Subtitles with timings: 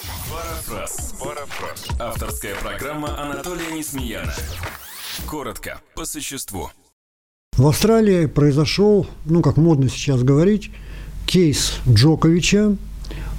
[0.00, 1.14] Парафраз.
[1.18, 1.86] Парафраз.
[1.98, 4.32] Авторская программа Анатолия Несмеяна.
[5.26, 6.70] Коротко, по существу.
[7.56, 10.70] В Австралии произошел, ну, как модно сейчас говорить,
[11.26, 12.76] кейс Джоковича,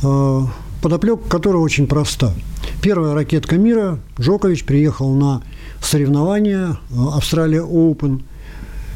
[0.04, 0.40] э,
[0.82, 2.34] подоплека которого очень проста.
[2.82, 5.42] Первая ракетка мира, Джокович приехал на
[5.82, 8.24] соревнования э, Австралия Open.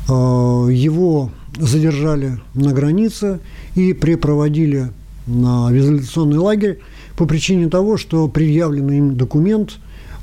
[0.07, 3.39] Э, его задержали на границе
[3.73, 4.91] и припроводили
[5.25, 6.79] на в изоляционный лагерь
[7.15, 9.71] по причине того, что предъявленный им документ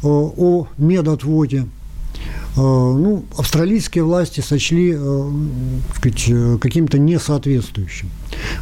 [0.02, 1.66] э, о медотводе
[2.54, 4.94] ну, австралийские власти сочли
[5.96, 8.10] сказать, каким-то несоответствующим.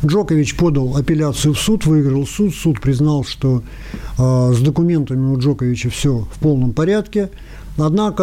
[0.05, 2.55] Джокович подал апелляцию в суд, выиграл суд.
[2.55, 3.63] Суд признал, что
[4.17, 7.31] с документами у Джоковича все в полном порядке.
[7.79, 8.23] Однако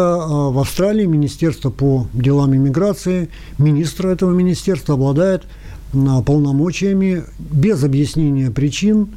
[0.50, 3.28] в Австралии Министерство по делам иммиграции,
[3.58, 5.44] министр этого министерства обладает
[5.92, 9.08] полномочиями без объяснения причин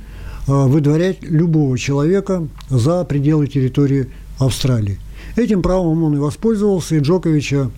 [0.48, 4.08] выдворять любого человека за пределы территории
[4.40, 5.00] Австралии.
[5.36, 7.70] Этим правом он и воспользовался, и Джоковича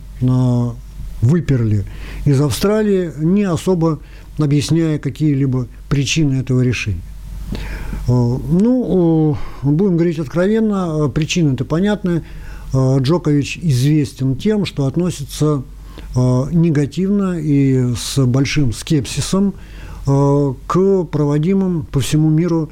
[1.21, 1.85] выперли
[2.25, 3.99] из Австралии, не особо
[4.37, 7.01] объясняя какие-либо причины этого решения.
[8.07, 12.23] Ну, будем говорить откровенно, причины-то понятны.
[12.73, 15.61] Джокович известен тем, что относится
[16.15, 19.53] негативно и с большим скепсисом
[20.05, 22.69] к проводимым по всему миру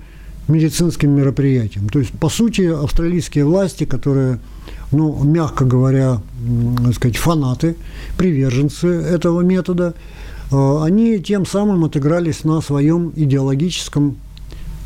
[0.48, 1.88] медицинским мероприятиям.
[1.90, 4.40] То есть, по сути, австралийские власти, которые,
[4.92, 6.22] ну, мягко говоря,
[6.84, 7.76] так сказать, фанаты,
[8.18, 9.94] приверженцы этого метода,
[10.52, 14.18] они тем самым отыгрались на своем идеологическом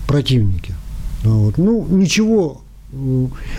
[0.07, 0.75] противнике.
[1.23, 1.57] Вот.
[1.57, 2.61] Ну, ничего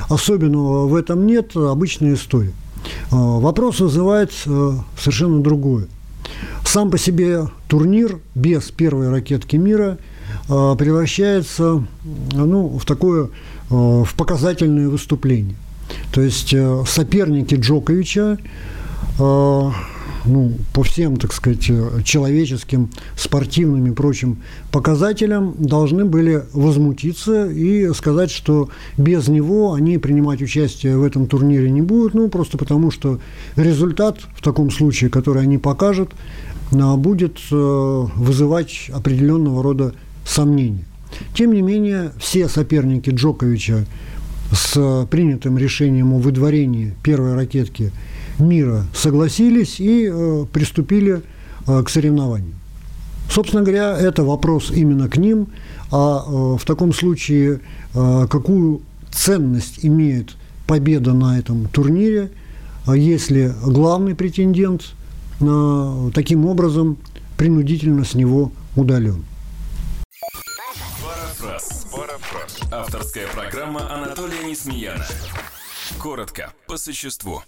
[0.09, 2.53] особенного в этом нет, обычная история.
[3.11, 5.89] Вопрос вызывает совершенно другое.
[6.67, 9.99] Сам по себе турнир без первой ракетки мира
[10.49, 11.87] превращается
[12.33, 13.31] ну, в такое
[13.71, 15.57] в показательное выступление.
[16.13, 16.55] То есть
[16.89, 18.39] соперники Джоковича
[19.19, 21.71] ну, по всем, так сказать,
[22.05, 24.39] человеческим, спортивным и прочим
[24.73, 31.71] показателям должны были возмутиться и сказать, что без него они принимать участие в этом турнире
[31.71, 33.21] не будут, ну, просто потому что
[33.55, 37.55] результат в таком случае, который они покажут, а, будет э,
[38.17, 39.95] вызывать определенного рода
[40.25, 40.85] сомнения.
[41.35, 43.87] Тем не менее, все соперники Джоковича
[44.53, 47.93] с принятым решением о выдворении первой ракетки–
[48.39, 51.23] мира согласились и э, приступили
[51.67, 52.55] э, к соревнованию.
[53.31, 55.49] Собственно говоря, это вопрос именно к ним,
[55.91, 57.61] а э, в таком случае
[57.95, 62.31] э, какую ценность имеет победа на этом турнире,
[62.87, 65.06] э, если главный претендент э,
[65.39, 66.99] таким образом
[67.37, 69.25] принудительно с него удален.
[71.03, 71.87] Парафраз.
[71.93, 72.59] Парафраз.
[72.73, 75.07] Авторская программа Анатолия Несмеяна.
[75.99, 77.43] Коротко, по существу.